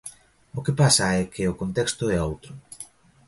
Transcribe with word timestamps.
O 0.57 0.59
que 0.65 0.73
pasa 0.81 1.05
é 1.21 1.23
que 1.33 1.43
o 1.51 1.57
contexto 1.61 2.03
é 2.17 2.19
outro. 2.29 2.51